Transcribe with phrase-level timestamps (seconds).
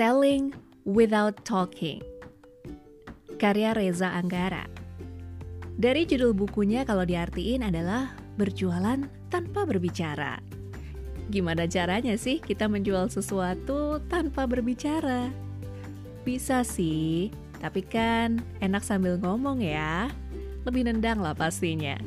[0.00, 0.56] Selling
[0.88, 2.00] Without Talking.
[3.36, 4.64] Karya Reza Anggara.
[5.76, 10.40] Dari judul bukunya kalau diartiin adalah Berjualan tanpa berbicara.
[11.28, 15.28] Gimana caranya sih kita menjual sesuatu tanpa berbicara?
[16.24, 17.28] Bisa sih,
[17.60, 20.08] tapi kan enak sambil ngomong ya.
[20.64, 22.00] Lebih nendang lah pastinya.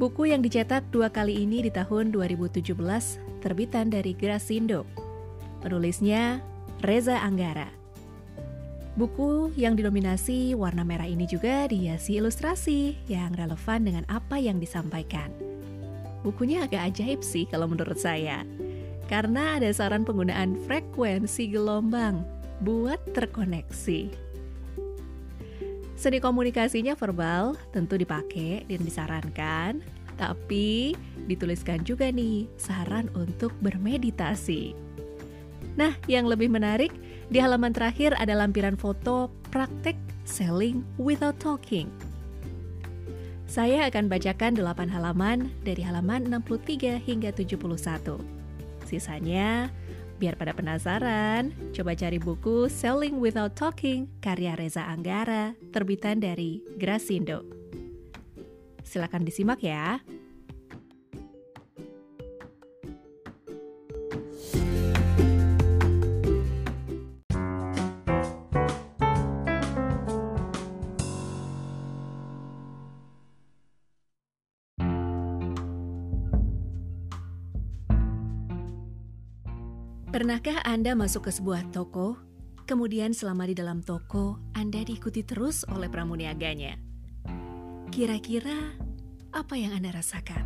[0.00, 2.72] Buku yang dicetak dua kali ini di tahun 2017
[3.44, 4.88] terbitan dari Grasindo.
[5.60, 6.40] Penulisnya
[6.80, 7.68] Reza Anggara.
[8.96, 15.28] Buku yang didominasi warna merah ini juga dihiasi ilustrasi yang relevan dengan apa yang disampaikan.
[16.24, 18.48] Bukunya agak ajaib sih kalau menurut saya,
[19.12, 22.24] karena ada saran penggunaan frekuensi gelombang
[22.64, 24.08] buat terkoneksi.
[26.00, 29.84] Seni komunikasinya verbal tentu dipakai dan disarankan,
[30.16, 30.96] tapi
[31.28, 34.89] dituliskan juga nih saran untuk bermeditasi.
[35.78, 36.92] Nah, yang lebih menarik,
[37.30, 41.88] di halaman terakhir ada lampiran foto praktek selling without talking.
[43.50, 48.22] Saya akan bacakan 8 halaman dari halaman 63 hingga 71.
[48.86, 49.74] Sisanya,
[50.22, 57.42] biar pada penasaran, coba cari buku Selling Without Talking karya Reza Anggara, terbitan dari Grasindo.
[58.86, 59.98] Silakan disimak ya.
[80.10, 82.18] Pernahkah Anda masuk ke sebuah toko,
[82.66, 86.74] kemudian selama di dalam toko Anda diikuti terus oleh pramuniaganya?
[87.94, 88.74] Kira-kira
[89.30, 90.42] apa yang Anda rasakan?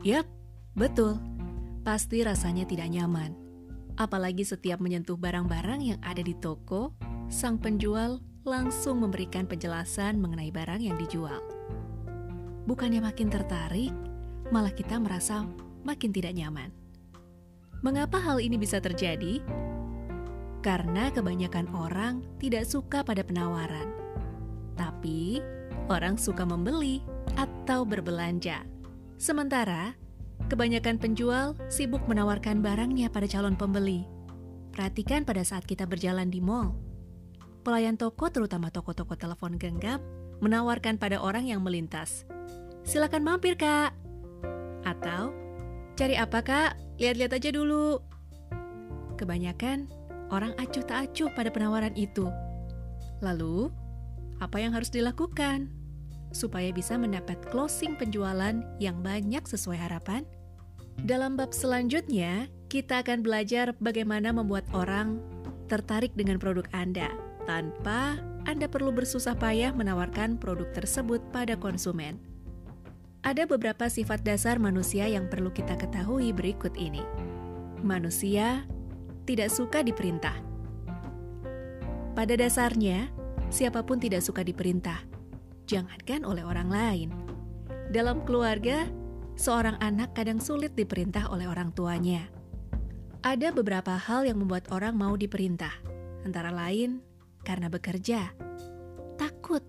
[0.00, 0.24] Yap,
[0.72, 1.20] betul.
[1.84, 3.36] Pasti rasanya tidak nyaman.
[4.00, 6.96] Apalagi setiap menyentuh barang-barang yang ada di toko,
[7.28, 11.44] sang penjual langsung memberikan penjelasan mengenai barang yang dijual.
[12.64, 13.92] Bukannya makin tertarik,
[14.48, 15.44] malah kita merasa
[15.84, 16.85] makin tidak nyaman.
[17.86, 19.38] Mengapa hal ini bisa terjadi?
[20.58, 23.94] Karena kebanyakan orang tidak suka pada penawaran,
[24.74, 25.38] tapi
[25.86, 26.98] orang suka membeli
[27.38, 28.66] atau berbelanja.
[29.22, 29.94] Sementara
[30.50, 34.02] kebanyakan penjual sibuk menawarkan barangnya pada calon pembeli.
[34.74, 36.74] Perhatikan pada saat kita berjalan di mall.
[37.62, 40.02] Pelayan toko, terutama toko-toko telepon genggam,
[40.42, 42.26] menawarkan pada orang yang melintas.
[42.82, 43.94] Silakan mampir, Kak.
[44.82, 45.45] Atau,
[45.96, 46.70] cari apa, Kak?
[47.00, 47.98] Lihat-lihat aja dulu.
[49.16, 49.88] Kebanyakan
[50.28, 52.28] orang acuh tak acuh pada penawaran itu.
[53.24, 53.72] Lalu,
[54.44, 55.72] apa yang harus dilakukan
[56.36, 60.28] supaya bisa mendapat closing penjualan yang banyak sesuai harapan?
[61.00, 65.16] Dalam bab selanjutnya, kita akan belajar bagaimana membuat orang
[65.72, 67.08] tertarik dengan produk Anda
[67.48, 72.35] tanpa Anda perlu bersusah payah menawarkan produk tersebut pada konsumen.
[73.26, 77.02] Ada beberapa sifat dasar manusia yang perlu kita ketahui berikut ini.
[77.82, 78.62] Manusia
[79.26, 80.38] tidak suka diperintah.
[82.14, 83.10] Pada dasarnya,
[83.50, 85.02] siapa pun tidak suka diperintah,
[85.66, 87.10] jangankan oleh orang lain.
[87.90, 88.86] Dalam keluarga,
[89.34, 92.30] seorang anak kadang sulit diperintah oleh orang tuanya.
[93.26, 95.74] Ada beberapa hal yang membuat orang mau diperintah,
[96.22, 97.02] antara lain
[97.42, 98.30] karena bekerja,
[99.18, 99.66] takut,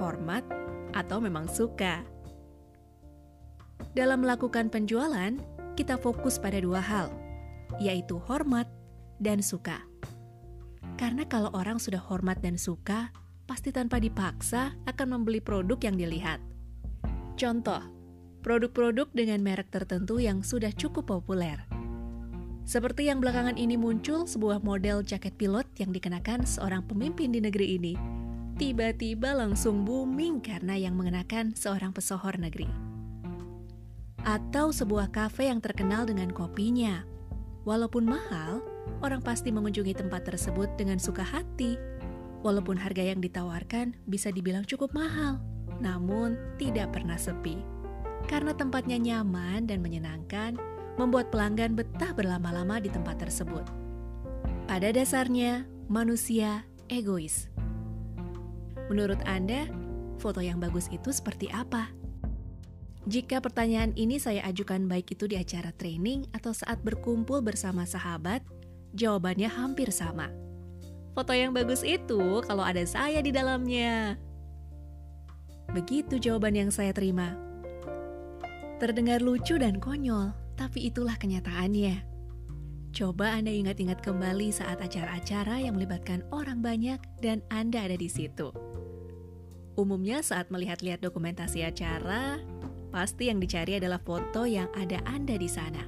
[0.00, 0.48] hormat,
[0.96, 2.13] atau memang suka.
[3.94, 5.38] Dalam melakukan penjualan,
[5.78, 7.10] kita fokus pada dua hal,
[7.78, 8.66] yaitu hormat
[9.22, 9.82] dan suka.
[10.94, 13.10] Karena kalau orang sudah hormat dan suka,
[13.46, 16.38] pasti tanpa dipaksa akan membeli produk yang dilihat.
[17.34, 17.82] Contoh,
[18.46, 21.58] produk-produk dengan merek tertentu yang sudah cukup populer.
[22.64, 27.76] Seperti yang belakangan ini muncul sebuah model jaket pilot yang dikenakan seorang pemimpin di negeri
[27.76, 27.94] ini.
[28.54, 32.93] Tiba-tiba langsung booming karena yang mengenakan seorang pesohor negeri
[34.24, 37.04] atau sebuah kafe yang terkenal dengan kopinya.
[37.68, 38.64] Walaupun mahal,
[39.04, 41.76] orang pasti mengunjungi tempat tersebut dengan suka hati.
[42.44, 45.40] Walaupun harga yang ditawarkan bisa dibilang cukup mahal,
[45.80, 47.56] namun tidak pernah sepi.
[48.28, 50.56] Karena tempatnya nyaman dan menyenangkan,
[51.00, 53.64] membuat pelanggan betah berlama-lama di tempat tersebut.
[54.68, 57.48] Pada dasarnya, manusia egois.
[58.92, 59.68] Menurut Anda,
[60.20, 62.03] foto yang bagus itu seperti apa?
[63.04, 68.40] Jika pertanyaan ini saya ajukan baik itu di acara training atau saat berkumpul bersama sahabat,
[68.96, 70.32] jawabannya hampir sama.
[71.12, 74.16] Foto yang bagus itu kalau ada saya di dalamnya.
[75.76, 77.36] Begitu jawaban yang saya terima.
[78.80, 82.02] Terdengar lucu dan konyol, tapi itulah kenyataannya.
[82.94, 88.54] Coba Anda ingat-ingat kembali saat acara-acara yang melibatkan orang banyak dan Anda ada di situ.
[89.74, 92.38] Umumnya saat melihat-lihat dokumentasi acara,
[92.94, 95.82] pasti yang dicari adalah foto yang ada Anda di sana.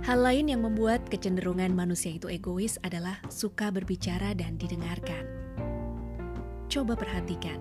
[0.00, 5.28] Hal lain yang membuat kecenderungan manusia itu egois adalah suka berbicara dan didengarkan.
[6.72, 7.60] Coba perhatikan,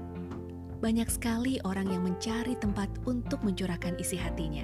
[0.80, 4.64] banyak sekali orang yang mencari tempat untuk mencurahkan isi hatinya.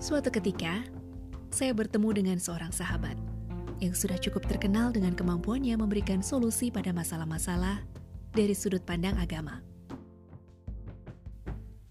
[0.00, 0.80] Suatu ketika,
[1.52, 3.18] saya bertemu dengan seorang sahabat
[3.84, 7.84] yang sudah cukup terkenal dengan kemampuannya memberikan solusi pada masalah-masalah
[8.32, 9.60] dari sudut pandang agama.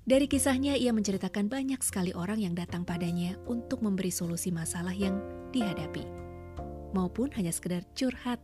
[0.05, 5.17] Dari kisahnya, ia menceritakan banyak sekali orang yang datang padanya untuk memberi solusi masalah yang
[5.49, 6.05] dihadapi,
[6.93, 8.37] maupun hanya sekedar curhat.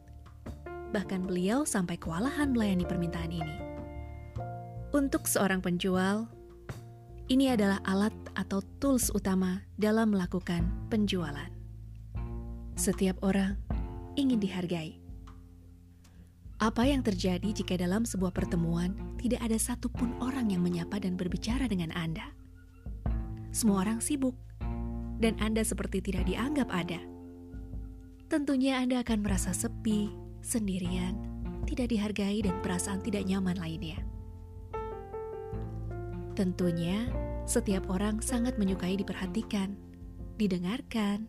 [0.90, 3.56] Bahkan beliau sampai kewalahan melayani permintaan ini.
[4.90, 6.26] Untuk seorang penjual,
[7.30, 11.54] ini adalah alat atau tools utama dalam melakukan penjualan.
[12.74, 13.54] Setiap orang
[14.18, 15.01] ingin dihargai.
[16.62, 21.66] Apa yang terjadi jika dalam sebuah pertemuan tidak ada satupun orang yang menyapa dan berbicara
[21.66, 22.38] dengan Anda?
[23.50, 24.38] Semua orang sibuk,
[25.18, 27.02] dan Anda seperti tidak dianggap ada.
[28.30, 30.14] Tentunya Anda akan merasa sepi,
[30.46, 31.18] sendirian,
[31.66, 33.98] tidak dihargai, dan perasaan tidak nyaman lainnya.
[36.38, 37.10] Tentunya,
[37.50, 39.74] setiap orang sangat menyukai diperhatikan,
[40.38, 41.26] didengarkan,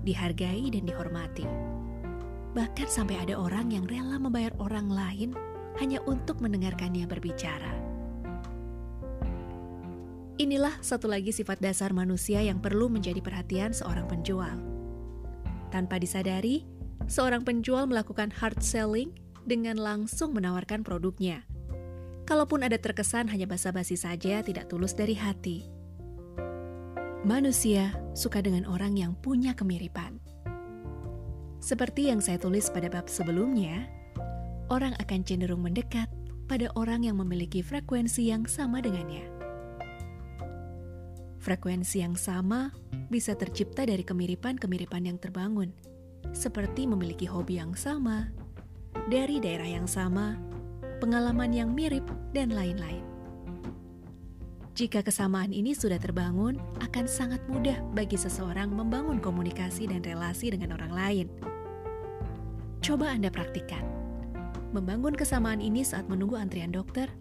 [0.00, 1.71] dihargai, dan dihormati.
[2.52, 5.32] Bahkan sampai ada orang yang rela membayar orang lain
[5.80, 7.72] hanya untuk mendengarkannya berbicara.
[10.36, 14.56] Inilah satu lagi sifat dasar manusia yang perlu menjadi perhatian seorang penjual.
[15.72, 16.64] Tanpa disadari,
[17.08, 19.12] seorang penjual melakukan hard selling
[19.48, 21.48] dengan langsung menawarkan produknya
[22.22, 25.66] Kalaupun ada terkesan hanya basa-basi saja, tidak tulus dari hati.
[27.26, 30.22] Manusia suka dengan orang yang punya kemiripan.
[31.62, 33.86] Seperti yang saya tulis pada bab sebelumnya,
[34.66, 36.10] orang akan cenderung mendekat
[36.50, 39.22] pada orang yang memiliki frekuensi yang sama dengannya.
[41.38, 42.74] Frekuensi yang sama
[43.14, 45.70] bisa tercipta dari kemiripan-kemiripan yang terbangun,
[46.34, 48.34] seperti memiliki hobi yang sama,
[49.06, 50.34] dari daerah yang sama,
[50.98, 52.02] pengalaman yang mirip,
[52.34, 53.11] dan lain-lain.
[54.72, 60.72] Jika kesamaan ini sudah terbangun, akan sangat mudah bagi seseorang membangun komunikasi dan relasi dengan
[60.80, 61.26] orang lain.
[62.80, 63.84] Coba Anda praktikkan.
[64.72, 67.12] Membangun kesamaan ini saat menunggu antrian dokter,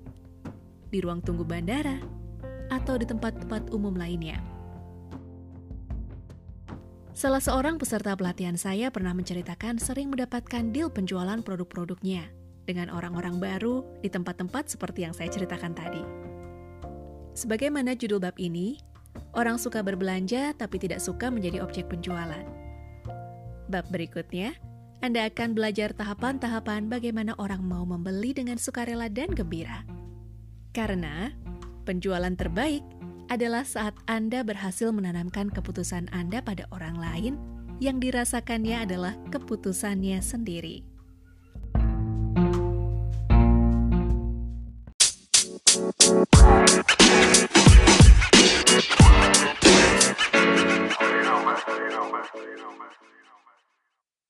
[0.87, 1.99] di ruang tunggu bandara,
[2.71, 4.39] atau di tempat-tempat umum lainnya.
[7.11, 12.31] Salah seorang peserta pelatihan saya pernah menceritakan sering mendapatkan deal penjualan produk-produknya
[12.63, 16.20] dengan orang-orang baru di tempat-tempat seperti yang saya ceritakan tadi.
[17.31, 18.75] Sebagaimana judul bab ini,
[19.35, 22.43] orang suka berbelanja tapi tidak suka menjadi objek penjualan.
[23.71, 24.55] Bab berikutnya,
[24.99, 29.87] Anda akan belajar tahapan-tahapan bagaimana orang mau membeli dengan sukarela dan gembira.
[30.75, 31.31] Karena
[31.87, 32.83] penjualan terbaik
[33.31, 37.33] adalah saat Anda berhasil menanamkan keputusan Anda pada orang lain
[37.79, 40.90] yang dirasakannya adalah keputusannya sendiri.